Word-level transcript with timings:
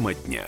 Тема 0.00 0.14
дня. 0.14 0.46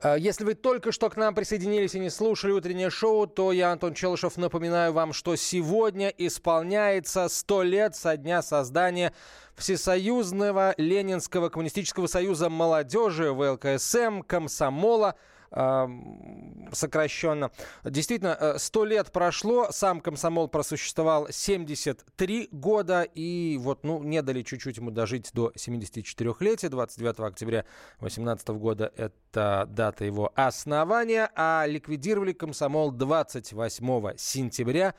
А, 0.00 0.14
если 0.14 0.44
вы 0.44 0.54
только 0.54 0.90
что 0.90 1.10
к 1.10 1.16
нам 1.16 1.34
присоединились 1.34 1.94
и 1.94 2.00
не 2.00 2.08
слушали 2.08 2.52
утреннее 2.52 2.88
шоу, 2.88 3.26
то 3.26 3.52
я, 3.52 3.72
Антон 3.72 3.92
Челышев, 3.92 4.38
напоминаю 4.38 4.94
вам, 4.94 5.12
что 5.12 5.36
сегодня 5.36 6.08
исполняется 6.08 7.28
100 7.28 7.62
лет 7.64 7.94
со 7.94 8.16
дня 8.16 8.40
создания 8.40 9.12
Всесоюзного 9.54 10.74
Ленинского 10.78 11.50
коммунистического 11.50 12.06
союза 12.06 12.48
молодежи, 12.48 13.30
ВЛКСМ, 13.30 14.22
комсомола– 14.22 15.14
сокращенно. 15.50 17.50
Действительно, 17.84 18.54
100 18.58 18.84
э, 18.84 18.88
лет 18.88 19.12
прошло, 19.12 19.68
сам 19.70 20.00
комсомол 20.00 20.48
просуществовал 20.48 21.28
73 21.30 22.48
года, 22.52 23.02
и 23.02 23.56
вот, 23.60 23.84
ну, 23.84 24.02
не 24.02 24.22
дали 24.22 24.42
чуть-чуть 24.42 24.76
ему 24.76 24.90
дожить 24.90 25.30
до 25.32 25.52
74-летия. 25.56 26.68
29 26.68 27.20
октября 27.20 27.64
2018 28.00 28.48
года 28.48 28.92
это 28.96 29.66
дата 29.68 30.04
его 30.04 30.32
основания, 30.34 31.30
а 31.34 31.64
ликвидировали 31.66 32.32
комсомол 32.32 32.92
28 32.92 34.16
сентября 34.16 34.94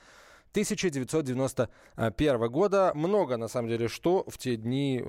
1991 0.52 2.50
года. 2.50 2.92
Много, 2.96 3.38
на 3.38 3.48
самом 3.48 3.70
деле, 3.70 3.88
что 3.88 4.26
в 4.28 4.38
те 4.38 4.56
дни 4.56 5.04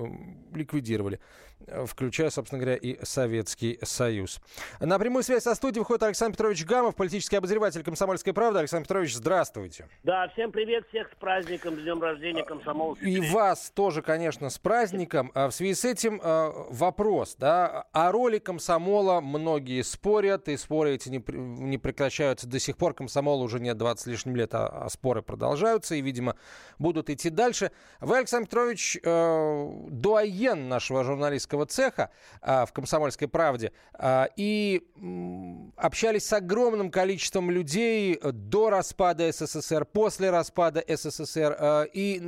ликвидировали, 0.53 1.19
э, 1.67 1.85
включая, 1.85 2.29
собственно 2.29 2.61
говоря, 2.61 2.77
и 2.77 3.03
Советский 3.03 3.79
Союз. 3.83 4.39
На 4.79 4.99
прямую 4.99 5.23
связь 5.23 5.43
со 5.43 5.55
студией 5.55 5.79
выходит 5.79 6.03
Александр 6.03 6.37
Петрович 6.37 6.65
Гамов, 6.65 6.95
политический 6.95 7.37
обозреватель 7.37 7.83
«Комсомольской 7.83 8.33
правды». 8.33 8.59
Александр 8.59 8.85
Петрович, 8.85 9.15
здравствуйте. 9.15 9.87
Да, 10.03 10.27
всем 10.29 10.51
привет, 10.51 10.87
всех 10.89 11.09
с 11.11 11.15
праздником, 11.15 11.75
с 11.75 11.81
днем 11.81 12.01
рождения 12.01 12.43
комсомолцев. 12.43 13.03
И 13.03 13.19
вас 13.31 13.71
тоже, 13.71 14.01
конечно, 14.01 14.49
с 14.49 14.59
праздником. 14.59 15.31
А 15.33 15.49
в 15.49 15.53
связи 15.53 15.73
с 15.73 15.85
этим 15.85 16.21
э, 16.21 16.51
вопрос, 16.69 17.35
да, 17.37 17.85
о 17.91 18.11
роли 18.11 18.39
комсомола 18.39 19.21
многие 19.21 19.81
спорят, 19.81 20.47
и 20.49 20.57
споры 20.57 20.95
эти 20.95 21.09
не, 21.09 21.23
не 21.27 21.77
прекращаются 21.77 22.47
до 22.47 22.59
сих 22.59 22.77
пор. 22.77 22.93
Комсомол 22.93 23.41
уже 23.41 23.59
нет 23.59 23.77
20 23.77 24.01
с 24.01 24.05
лишним 24.05 24.35
лет, 24.35 24.53
а, 24.53 24.67
а 24.67 24.89
споры 24.89 25.21
продолжаются 25.31 25.95
и, 25.95 26.01
видимо, 26.01 26.35
будут 26.77 27.09
идти 27.09 27.29
дальше. 27.29 27.71
Вы, 28.01 28.17
Александр 28.17 28.47
Петрович, 28.47 28.97
э, 29.01 29.71
дуаен 29.89 30.67
нашего 30.67 31.03
журналистского 31.03 31.65
цеха 31.65 32.09
э, 32.41 32.65
в 32.65 32.73
«Комсомольской 32.73 33.27
правде» 33.29 33.71
э, 33.97 34.25
и 34.35 34.81
э, 34.83 35.81
общались 35.81 36.25
с 36.25 36.33
огромным 36.33 36.91
количеством 36.91 37.49
людей 37.49 38.19
до 38.21 38.69
распада 38.69 39.31
СССР, 39.31 39.85
после 39.85 40.31
распада 40.31 40.83
СССР 40.85 41.55
э, 41.57 41.85
и, 41.93 42.21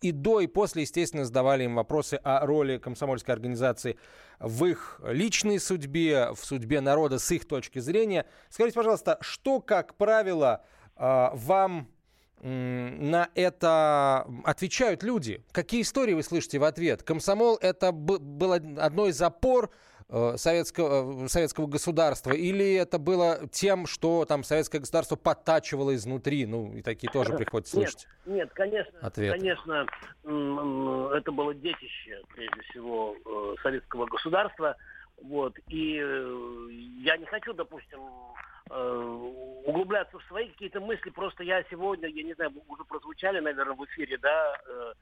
и 0.00 0.12
до, 0.12 0.40
и 0.40 0.46
после, 0.46 0.82
естественно, 0.82 1.24
задавали 1.24 1.64
им 1.64 1.74
вопросы 1.74 2.20
о 2.22 2.46
роли 2.46 2.78
комсомольской 2.78 3.34
организации 3.34 3.98
в 4.38 4.64
их 4.66 5.00
личной 5.04 5.58
судьбе, 5.58 6.30
в 6.32 6.44
судьбе 6.44 6.80
народа 6.80 7.18
с 7.18 7.30
их 7.32 7.46
точки 7.48 7.80
зрения. 7.80 8.24
Скажите, 8.50 8.76
пожалуйста, 8.76 9.18
что, 9.20 9.60
как 9.60 9.96
правило, 9.96 10.64
э, 10.96 11.28
вам 11.34 11.88
на 12.42 13.28
это 13.34 14.26
отвечают 14.44 15.02
люди? 15.02 15.44
Какие 15.52 15.82
истории 15.82 16.14
вы 16.14 16.22
слышите 16.22 16.58
в 16.58 16.64
ответ? 16.64 17.02
Комсомол 17.02 17.58
это 17.60 17.92
было 17.92 18.56
одной 18.56 19.10
из 19.10 19.20
опор 19.20 19.70
э, 20.08 20.36
советского, 20.36 21.24
э, 21.24 21.28
советского 21.28 21.66
государства? 21.66 22.32
Или 22.32 22.74
это 22.74 22.98
было 22.98 23.46
тем, 23.52 23.86
что 23.86 24.24
там 24.24 24.42
советское 24.42 24.78
государство 24.78 25.16
подтачивало 25.16 25.94
изнутри? 25.94 26.46
Ну, 26.46 26.72
и 26.72 26.82
такие 26.82 27.12
тоже 27.12 27.34
приходится 27.36 27.74
слышать. 27.76 28.06
Нет, 28.24 28.36
нет 28.36 28.50
конечно, 28.54 28.98
Ответы. 29.00 29.38
конечно, 29.38 29.86
это 31.14 31.32
было 31.32 31.54
детище, 31.54 32.22
прежде 32.34 32.62
всего, 32.70 33.16
э, 33.24 33.54
советского 33.62 34.06
государства. 34.06 34.76
Вот, 35.22 35.54
и 35.68 35.96
я 37.04 37.18
не 37.18 37.26
хочу, 37.26 37.52
допустим, 37.52 38.00
углубляться 39.64 40.18
в 40.18 40.24
свои 40.24 40.48
какие-то 40.48 40.80
мысли. 40.80 41.10
Просто 41.10 41.42
я 41.42 41.62
сегодня, 41.70 42.08
я 42.08 42.22
не 42.22 42.34
знаю, 42.34 42.52
уже 42.68 42.84
прозвучали, 42.84 43.40
наверное, 43.40 43.74
в 43.74 43.84
эфире, 43.84 44.18
да, 44.18 44.56
э, 44.66 44.92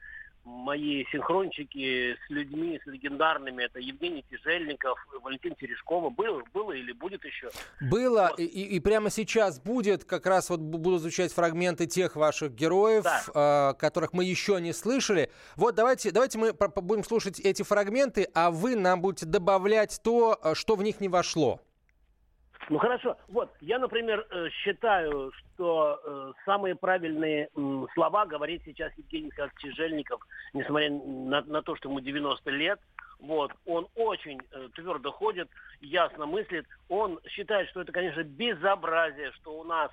мои 0.45 1.05
синхрончики 1.11 2.15
с 2.15 2.29
людьми, 2.29 2.79
с 2.83 2.87
легендарными. 2.87 3.63
Это 3.63 3.79
Евгений 3.79 4.23
Тяжельников, 4.29 4.97
Валентин 5.21 5.55
Терешкова. 5.55 6.09
Было, 6.09 6.43
было 6.53 6.71
или 6.71 6.91
будет 6.91 7.23
еще? 7.23 7.49
Было, 7.81 8.29
вот. 8.31 8.39
и, 8.39 8.45
и 8.45 8.79
прямо 8.79 9.09
сейчас 9.09 9.59
будет. 9.59 10.05
Как 10.05 10.25
раз 10.25 10.49
вот 10.49 10.59
будут 10.59 11.01
звучать 11.01 11.33
фрагменты 11.33 11.85
тех 11.85 12.15
ваших 12.15 12.53
героев, 12.53 13.03
да. 13.03 13.71
э, 13.71 13.79
которых 13.79 14.13
мы 14.13 14.23
еще 14.23 14.59
не 14.59 14.73
слышали. 14.73 15.31
Вот 15.55 15.75
давайте, 15.75 16.11
давайте 16.11 16.37
мы 16.37 16.53
будем 16.53 17.03
слушать 17.03 17.39
эти 17.39 17.63
фрагменты, 17.63 18.27
а 18.33 18.51
вы 18.51 18.75
нам 18.75 19.01
будете 19.01 19.25
добавлять 19.25 19.99
то, 20.03 20.39
э, 20.41 20.53
что 20.55 20.75
в 20.75 20.83
них 20.83 20.99
не 20.99 21.09
вошло. 21.09 21.61
Ну 22.69 22.77
хорошо, 22.77 23.17
вот 23.29 23.51
я, 23.61 23.79
например, 23.79 24.27
э, 24.29 24.49
считаю, 24.61 25.31
что 25.31 25.99
э, 26.03 26.33
самые 26.45 26.75
правильные 26.75 27.45
э, 27.47 27.85
слова 27.95 28.27
говорит 28.27 28.61
сейчас 28.63 28.93
Евгений 28.95 29.25
Михайлович 29.25 29.57
Чижельников, 29.57 30.21
несмотря 30.53 30.91
на, 30.91 31.41
на 31.41 31.61
то, 31.63 31.75
что 31.75 31.89
ему 31.89 31.99
90 31.99 32.49
лет. 32.51 32.79
Вот, 33.19 33.51
он 33.65 33.87
очень 33.95 34.39
э, 34.51 34.69
твердо 34.75 35.11
ходит, 35.11 35.49
ясно 35.81 36.27
мыслит. 36.27 36.67
Он 36.89 37.19
считает, 37.27 37.69
что 37.69 37.81
это, 37.81 37.91
конечно, 37.91 38.21
безобразие, 38.21 39.31
что 39.31 39.59
у 39.59 39.63
нас 39.63 39.89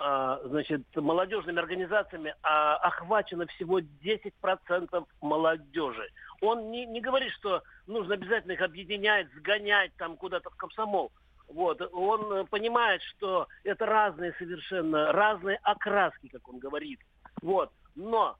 э, 0.00 0.38
значит, 0.46 0.82
молодежными 0.96 1.60
организациями 1.60 2.34
а, 2.42 2.74
охвачено 2.78 3.46
всего 3.46 3.78
10% 3.78 5.06
молодежи. 5.20 6.10
Он 6.40 6.72
не, 6.72 6.86
не 6.86 7.00
говорит, 7.00 7.32
что 7.34 7.62
нужно 7.86 8.14
обязательно 8.14 8.52
их 8.52 8.62
объединять, 8.62 9.28
сгонять 9.36 9.92
там 9.96 10.16
куда-то 10.16 10.50
в 10.50 10.56
комсомол. 10.56 11.12
Вот, 11.50 11.80
он 11.92 12.32
э, 12.32 12.44
понимает, 12.44 13.02
что 13.02 13.48
это 13.64 13.84
разные 13.84 14.32
совершенно, 14.38 15.12
разные 15.12 15.58
окраски, 15.62 16.28
как 16.28 16.48
он 16.48 16.60
говорит. 16.60 17.00
Вот, 17.42 17.72
но, 17.96 18.36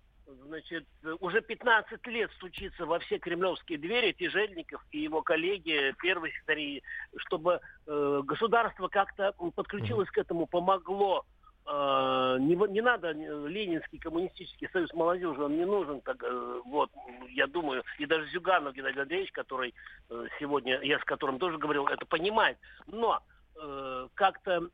значит, 0.47 0.87
уже 1.19 1.41
15 1.41 2.07
лет 2.07 2.31
стучится 2.37 2.87
во 2.87 3.01
все 3.01 3.19
кремлевские 3.19 3.79
двери 3.79 4.13
Тяжельников 4.13 4.85
и 4.93 5.01
его 5.01 5.23
коллеги, 5.23 5.93
первые 6.01 6.33
секретари, 6.33 6.85
чтобы 7.17 7.61
э, 7.87 8.21
государство 8.25 8.87
как-то 8.87 9.33
подключилось 9.57 10.09
к 10.11 10.19
этому, 10.19 10.47
помогло 10.47 11.27
не, 11.71 12.57
не 12.73 12.81
надо 12.81 13.13
Ленинский 13.13 13.99
коммунистический 13.99 14.69
союз 14.73 14.93
молодежи, 14.93 15.41
он 15.41 15.57
не 15.57 15.65
нужен, 15.65 16.01
так, 16.01 16.23
э, 16.23 16.61
вот, 16.65 16.91
я 17.29 17.47
думаю, 17.47 17.85
и 17.99 18.07
даже 18.07 18.29
Зюганов 18.31 18.75
Геннадий 18.75 19.03
Андреевич, 19.03 19.31
который 19.31 19.73
э, 20.09 20.27
сегодня, 20.41 20.81
я 20.83 20.99
с 20.99 21.05
которым 21.05 21.39
тоже 21.39 21.59
говорил, 21.59 21.87
это 21.87 22.05
понимает, 22.07 22.59
но 22.89 23.21
э, 23.55 24.09
как-то 24.15 24.69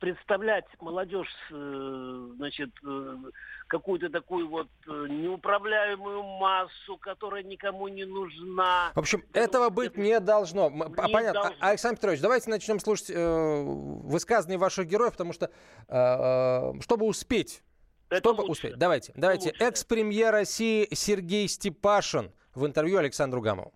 представлять 0.00 0.64
молодежь, 0.80 1.28
э, 1.50 2.28
значит, 2.36 2.70
э, 2.86 3.16
какую-то 3.68 4.08
такую 4.10 4.48
вот 4.48 4.68
э, 4.86 5.06
неуправляемую 5.08 6.22
массу, 6.22 6.96
которая 6.98 7.42
никому 7.42 7.88
не 7.88 8.04
нужна. 8.04 8.92
В 8.94 8.98
общем, 8.98 9.22
этого 9.32 9.70
быть 9.70 9.96
не 9.96 10.20
должно. 10.20 10.70
Не 10.70 10.94
Понятно. 10.94 11.42
Должно. 11.42 11.56
Александр 11.60 11.96
Петрович, 11.96 12.20
давайте 12.20 12.50
начнем 12.50 12.78
слушать 12.80 13.10
э, 13.10 13.62
высказывания 13.64 14.58
ваших 14.58 14.86
героев, 14.86 15.12
потому 15.12 15.32
что, 15.32 15.50
э, 15.88 16.80
чтобы 16.82 17.06
успеть 17.06 17.62
это 18.08 18.20
Чтобы 18.20 18.42
лучше. 18.42 18.52
успеть. 18.52 18.78
Давайте, 18.78 19.12
давайте. 19.16 19.50
Экс-премьер 19.58 20.30
России 20.32 20.86
Сергей 20.92 21.48
Степашин 21.48 22.30
в 22.54 22.64
интервью 22.64 22.98
Александру 22.98 23.40
Гамову. 23.40 23.72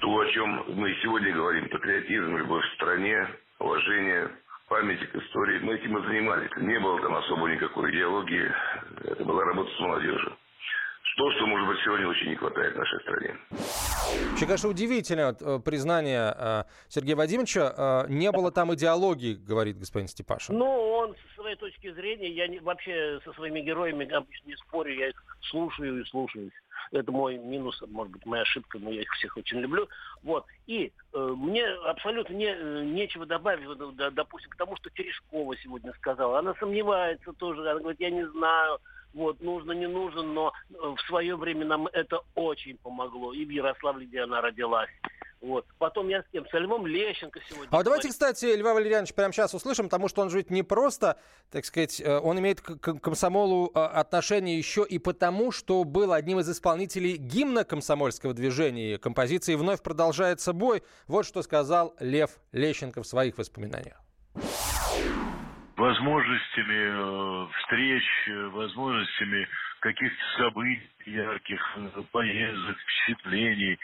То, 0.00 0.18
о 0.20 0.26
чем 0.30 0.64
мы 0.76 0.94
сегодня 1.02 1.34
говорим, 1.34 1.68
патриотизм, 1.68 2.36
любовь 2.36 2.62
к 2.70 2.74
стране, 2.76 3.26
уважение, 3.58 4.30
память 4.68 5.00
к 5.10 5.14
истории. 5.16 5.58
Мы 5.60 5.74
этим 5.74 5.96
и 5.98 6.06
занимались. 6.06 6.50
Не 6.56 6.78
было 6.80 7.00
там 7.00 7.16
особо 7.16 7.48
никакой 7.48 7.90
идеологии. 7.90 8.52
Это 9.04 9.24
была 9.24 9.44
работа 9.44 9.70
с 9.70 9.80
молодежью. 9.80 10.36
То, 11.16 11.32
что, 11.32 11.46
может 11.46 11.66
быть, 11.66 11.78
сегодня 11.82 12.08
очень 12.08 12.28
не 12.28 12.36
хватает 12.36 12.74
в 12.74 12.78
нашей 12.78 13.00
стране. 13.00 13.36
Вообще, 14.30 14.44
конечно, 14.44 14.68
удивительное 14.68 15.34
э, 15.40 15.58
признание 15.64 16.34
э, 16.36 16.64
Сергея 16.88 17.16
Вадимовича. 17.16 18.04
Э, 18.06 18.10
не 18.10 18.30
было 18.30 18.52
там 18.52 18.74
идеологии, 18.74 19.32
говорит 19.34 19.78
господин 19.78 20.08
Степашин. 20.08 20.58
Ну, 20.58 20.66
он 20.66 21.14
со 21.14 21.40
своей 21.40 21.56
точки 21.56 21.90
зрения, 21.94 22.30
я 22.32 22.46
не, 22.48 22.58
вообще 22.58 23.18
со 23.24 23.32
своими 23.32 23.60
героями 23.60 24.04
обычно 24.12 24.48
не 24.48 24.56
спорю, 24.56 24.92
я 24.94 25.08
их 25.08 25.24
слушаю 25.40 26.02
и 26.02 26.04
слушаюсь. 26.04 26.52
Это 26.92 27.12
мой 27.12 27.38
минус, 27.38 27.82
может 27.88 28.12
быть, 28.12 28.26
моя 28.26 28.42
ошибка, 28.42 28.78
но 28.78 28.90
я 28.90 29.02
их 29.02 29.10
всех 29.12 29.36
очень 29.36 29.58
люблю. 29.58 29.88
Вот. 30.22 30.46
И 30.66 30.92
э, 31.12 31.34
мне 31.36 31.66
абсолютно 31.66 32.34
не, 32.34 32.46
э, 32.46 32.84
нечего 32.84 33.26
добавить, 33.26 33.66
допустим, 34.14 34.50
к 34.50 34.56
тому, 34.56 34.76
что 34.76 34.90
Терешкова 34.90 35.56
сегодня 35.58 35.92
сказала. 35.94 36.38
Она 36.38 36.54
сомневается 36.54 37.32
тоже, 37.32 37.62
она 37.62 37.80
говорит, 37.80 38.00
я 38.00 38.10
не 38.10 38.26
знаю, 38.28 38.78
вот, 39.14 39.40
нужно, 39.40 39.72
не 39.72 39.86
нужно, 39.86 40.22
но 40.22 40.52
э, 40.70 40.74
в 40.74 41.00
свое 41.06 41.36
время 41.36 41.64
нам 41.64 41.86
это 41.88 42.20
очень 42.34 42.76
помогло. 42.76 43.32
И 43.32 43.44
в 43.44 43.50
Ярославле, 43.50 44.06
где 44.06 44.22
она 44.22 44.40
родилась. 44.40 44.90
Вот. 45.46 45.64
Потом 45.78 46.08
я 46.08 46.22
с 46.22 46.26
кем? 46.32 46.44
С 46.48 46.52
Львом 46.52 46.88
Лещенко 46.88 47.38
сегодня. 47.48 47.68
А 47.70 47.84
давайте, 47.84 48.08
кстати, 48.08 48.46
Льва 48.56 48.74
Валерьяновича 48.74 49.14
прямо 49.14 49.32
сейчас 49.32 49.54
услышим, 49.54 49.84
потому 49.84 50.08
что 50.08 50.22
он 50.22 50.30
же 50.30 50.38
ведь 50.38 50.50
не 50.50 50.64
просто, 50.64 51.20
так 51.52 51.64
сказать, 51.64 52.00
э, 52.00 52.18
он 52.18 52.40
имеет 52.40 52.60
к 52.60 52.98
комсомолу 52.98 53.70
э, 53.72 53.78
отношение 53.78 54.58
еще 54.58 54.84
и 54.84 54.98
потому, 54.98 55.52
что 55.52 55.84
был 55.84 56.12
одним 56.12 56.40
из 56.40 56.50
исполнителей 56.50 57.16
гимна 57.16 57.62
комсомольского 57.62 58.34
движения. 58.34 58.98
Композиции 58.98 59.54
«Вновь 59.54 59.82
продолжается 59.84 60.52
бой». 60.52 60.82
Вот 61.06 61.24
что 61.24 61.42
сказал 61.42 61.94
Лев 62.00 62.30
Лещенко 62.50 63.04
в 63.04 63.06
своих 63.06 63.38
воспоминаниях 63.38 64.02
возможностями 65.76 66.88
э, 66.88 67.46
встреч, 67.60 68.02
возможностями 68.52 69.46
каких-то 69.86 70.42
событий 70.42 70.90
ярких, 71.06 71.60
э, 71.76 72.02
поездок, 72.10 72.76
впечатлений, 72.76 73.78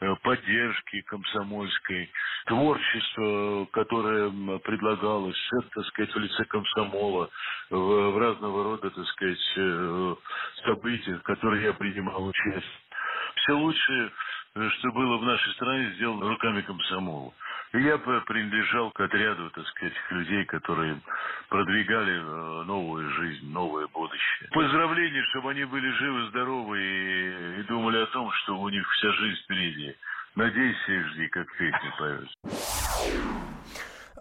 э, 0.00 0.14
поддержки 0.22 1.00
комсомольской, 1.02 2.10
творчество, 2.46 3.66
которое 3.72 4.58
предлагалось, 4.58 5.38
это, 5.60 5.68
так 5.76 5.86
сказать, 5.86 6.14
в 6.14 6.18
лице 6.18 6.44
комсомола, 6.46 7.30
в, 7.70 7.76
в 7.76 8.18
разного 8.18 8.64
рода, 8.64 8.90
так 8.90 9.06
сказать, 9.06 9.52
э, 9.56 10.14
событиях, 10.64 11.20
в 11.20 11.22
которых 11.22 11.62
я 11.62 11.72
принимал 11.72 12.26
участие. 12.26 12.62
Все 13.36 13.52
лучшее, 13.52 14.10
что 14.54 14.92
было 14.92 15.18
в 15.18 15.22
нашей 15.24 15.52
стране, 15.54 15.92
сделано 15.96 16.28
руками 16.28 16.62
комсомола. 16.62 17.32
Я 17.72 17.98
принадлежал 17.98 18.92
к 18.92 19.00
отряду, 19.00 19.50
так 19.50 19.66
сказать, 19.66 19.94
людей, 20.10 20.44
которые 20.44 20.96
продвигали 21.48 22.20
э, 22.20 22.62
новую 22.62 23.10
жизнь, 23.14 23.50
новое 23.50 23.88
будущее. 23.88 24.48
Поздравления, 24.52 25.24
чтобы 25.30 25.50
они 25.50 25.64
были 25.64 25.90
живы, 25.90 26.28
здоровы 26.28 26.80
и, 26.80 27.60
и 27.60 27.62
думали 27.64 27.98
о 27.98 28.06
том, 28.06 28.30
что 28.30 28.56
у 28.56 28.68
них 28.68 28.88
вся 28.92 29.12
жизнь 29.14 29.42
впереди. 29.42 29.96
Надейся 30.36 30.92
и 30.92 31.00
жди, 31.00 31.28
как 31.28 31.46
песня 31.56 31.94
поет. 31.98 32.28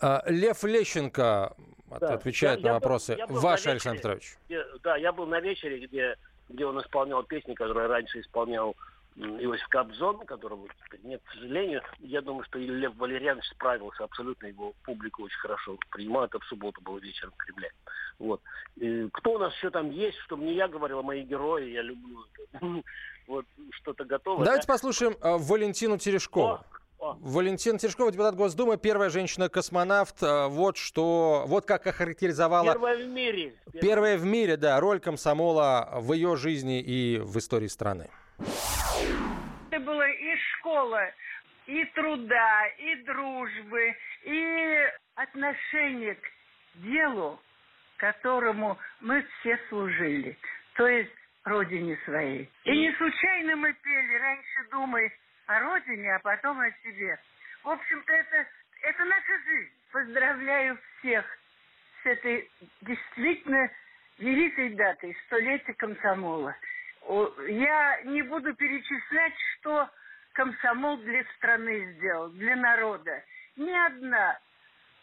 А, 0.01 0.23
Лев 0.27 0.63
Лещенко 0.63 1.55
да. 1.99 2.13
отвечает 2.13 2.59
я, 2.59 2.63
на 2.63 2.67
я 2.69 2.73
вопросы. 2.73 3.17
Был, 3.27 3.39
Ваш, 3.39 3.65
на 3.65 3.71
Александр 3.73 3.99
Петрович. 3.99 4.35
Где, 4.47 4.65
да, 4.81 4.95
я 4.95 5.11
был 5.11 5.27
на 5.27 5.39
вечере, 5.39 5.85
где, 5.85 6.15
где 6.49 6.65
он 6.65 6.79
исполнял 6.81 7.21
песни, 7.23 7.53
которые 7.53 7.85
раньше 7.87 8.19
исполнял 8.19 8.75
Иосиф 9.15 9.67
Кобзон, 9.67 10.25
которого 10.25 10.67
нет, 11.03 11.21
к 11.23 11.33
сожалению. 11.33 11.81
Я 11.99 12.21
думаю, 12.21 12.43
что 12.45 12.57
Лев 12.57 12.95
Валерьянович 12.97 13.45
справился 13.49 14.03
абсолютно, 14.03 14.47
его 14.47 14.73
публика 14.83 15.21
очень 15.21 15.37
хорошо 15.37 15.77
принимала. 15.91 16.25
Это 16.25 16.39
в 16.39 16.45
субботу 16.45 16.81
было 16.81 16.97
вечером 16.97 17.33
в 17.33 17.37
Кремле. 17.37 17.71
Вот. 18.19 18.41
И 18.77 19.07
кто 19.13 19.33
у 19.33 19.37
нас 19.37 19.53
еще 19.53 19.69
там 19.69 19.91
есть, 19.91 20.17
чтобы 20.19 20.43
не 20.43 20.53
я 20.53 20.67
говорил, 20.67 20.99
а 20.99 21.03
мои 21.03 21.23
герои, 21.23 21.71
я 21.71 21.81
люблю 21.81 22.25
это. 22.51 22.65
Вот 23.25 23.45
что-то 23.69 24.03
готово. 24.03 24.43
Давайте 24.43 24.67
да? 24.67 24.73
послушаем 24.73 25.13
uh, 25.13 25.37
Валентину 25.37 25.97
Терешкову. 25.97 26.59
О, 26.99 27.17
Валентина 27.21 27.79
Терешкова, 27.79 28.11
депутат 28.11 28.35
Госдумы, 28.35 28.75
первая 28.77 29.09
женщина-космонавт. 29.09 30.21
Вот 30.21 30.75
что, 30.75 31.45
вот 31.47 31.65
как 31.65 31.87
охарактеризовала... 31.87 32.73
Первая 32.73 32.97
в 32.97 33.07
мире. 33.07 33.55
Первая, 33.71 33.81
первая 33.81 34.17
в 34.17 34.25
мире, 34.25 34.57
да, 34.57 34.77
роль 34.81 34.99
комсомола 34.99 35.89
в 36.01 36.11
ее 36.11 36.35
жизни 36.35 36.81
и 36.81 37.17
в 37.17 37.37
истории 37.37 37.67
страны. 37.67 38.09
Это 39.71 39.79
было 39.83 40.07
и 40.07 40.35
школа, 40.35 41.11
и 41.65 41.85
труда, 41.85 42.67
и 42.77 42.95
дружбы, 43.03 43.95
и 44.23 44.87
отношение 45.15 46.15
к 46.15 46.31
делу, 46.75 47.39
которому 47.97 48.77
мы 49.01 49.25
все 49.39 49.57
служили, 49.69 50.37
то 50.75 50.87
есть 50.87 51.11
родине 51.45 51.97
своей. 52.05 52.49
И 52.65 52.71
не 52.71 52.91
случайно 52.93 53.55
мы 53.55 53.73
пели 53.73 54.15
«Раньше 54.15 54.69
думай 54.71 55.11
о 55.47 55.59
родине, 55.59 56.15
а 56.15 56.19
потом 56.19 56.59
о 56.59 56.71
себе». 56.83 57.17
В 57.63 57.69
общем-то, 57.69 58.13
это, 58.13 58.47
это 58.81 59.05
наша 59.05 59.43
жизнь. 59.45 59.71
Поздравляю 59.91 60.77
всех 60.99 61.25
с 62.03 62.05
этой 62.05 62.49
действительно 62.81 63.69
великой 64.17 64.69
датой, 64.75 65.15
столетия 65.27 65.73
комсомола. 65.73 66.55
Я 67.07 68.01
не 68.05 68.21
буду 68.21 68.53
перечислять, 68.55 69.33
что 69.59 69.89
комсомол 70.33 70.97
для 70.97 71.23
страны 71.37 71.93
сделал, 71.93 72.29
для 72.29 72.55
народа. 72.55 73.23
Ни 73.57 73.71
одна 73.71 74.39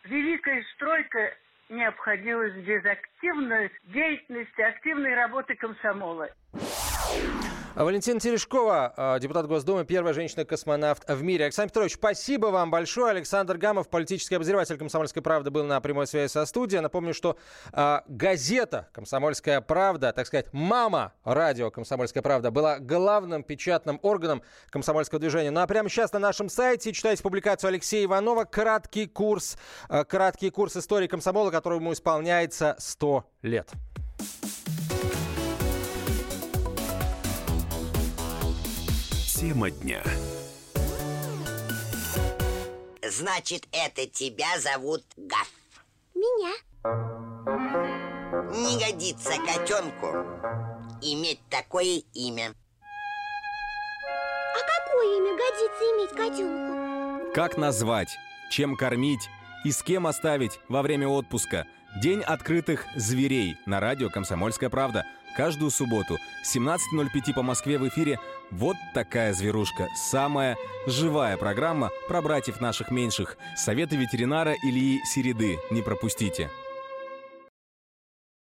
великая 0.05 0.65
стройка 0.75 1.35
не 1.69 1.85
обходилась 1.85 2.55
без 2.55 2.85
активной 2.85 3.71
деятельности, 3.85 4.61
активной 4.61 5.15
работы 5.15 5.55
комсомола. 5.55 6.29
Валентина 7.77 8.19
Терешкова, 8.19 8.93
а, 8.97 9.19
депутат 9.21 9.47
Госдумы, 9.47 9.85
первая 9.85 10.13
женщина-космонавт 10.13 11.09
в 11.09 11.23
мире. 11.23 11.45
Александр 11.45 11.71
Петрович, 11.71 11.95
спасибо 11.95 12.47
вам 12.47 12.69
большое. 12.69 13.11
Александр 13.13 13.59
Гамов, 13.59 13.89
политический 13.89 14.35
обозреватель 14.35 14.77
«Комсомольской 14.77 15.23
правды», 15.23 15.51
был 15.51 15.65
на 15.65 15.81
прямой 15.81 16.09
связи 16.09 16.33
со 16.33 16.45
студией. 16.47 16.81
Напомню, 16.81 17.15
что 17.15 17.39
э, 17.73 18.01
газета 18.09 18.89
«Комсомольская 18.93 19.61
правда», 19.61 20.13
так 20.13 20.27
сказать, 20.27 20.47
мама 20.53 21.13
радио 21.23 21.71
«Комсомольская 21.71 22.25
правда», 22.25 22.51
была 22.51 22.81
главным 22.81 23.45
печатным 23.45 24.01
органом 24.03 24.43
комсомольского 24.71 25.21
движения. 25.21 25.53
Ну 25.53 25.61
а 25.61 25.67
прямо 25.69 25.89
сейчас 25.89 26.13
на 26.13 26.19
нашем 26.19 26.49
сайте 26.49 26.93
читайте 26.93 27.23
публикацию 27.23 27.69
Алексея 27.69 28.05
Иванова 28.05 28.45
«Краткий 28.45 29.07
курс», 29.07 29.57
краткий 30.09 30.51
курс 30.51 30.77
истории 30.77 31.07
комсомола, 31.07 31.53
которому 31.53 31.93
исполняется 31.93 32.75
100 32.79 33.25
лет. 33.43 33.71
Тема 39.41 39.71
дня. 39.71 40.03
Значит, 43.03 43.67
это 43.73 44.07
тебя 44.07 44.61
зовут 44.61 45.03
Гаф. 45.17 45.51
Меня. 46.15 46.53
Не 48.53 48.79
годится 48.79 49.33
котенку 49.39 50.09
иметь 51.01 51.41
такое 51.49 52.03
имя. 52.13 52.53
А 54.53 54.59
какое 54.79 55.17
имя 55.17 55.33
годится 55.39 55.85
иметь 55.85 56.11
котенку? 56.11 57.33
Как 57.33 57.57
назвать, 57.57 58.19
чем 58.51 58.77
кормить 58.77 59.31
и 59.65 59.73
с 59.73 59.83
кем 59.83 60.07
оставить 60.07 60.61
во 60.69 60.83
время 60.83 61.09
отпуска? 61.09 61.67
День 62.03 62.21
открытых 62.21 62.85
зверей 62.95 63.57
на 63.65 63.81
радио 63.81 64.11
«Комсомольская 64.11 64.69
правда» 64.69 65.07
каждую 65.37 65.71
субботу 65.71 66.19
17.05 66.45 67.35
по 67.35 67.43
Москве 67.43 67.79
в 67.79 67.89
эфире 67.89 68.19
«Вот 68.51 68.77
такая 68.95 69.33
зверушка». 69.33 69.89
Самая 69.97 70.57
живая 70.87 71.37
программа 71.37 71.91
про 72.09 72.23
братьев 72.23 72.61
наших 72.61 72.91
меньших. 72.91 73.37
Советы 73.57 73.97
ветеринара 73.97 74.55
Ильи 74.63 75.01
Середы. 75.05 75.59
Не 75.71 75.83
пропустите. 75.83 76.51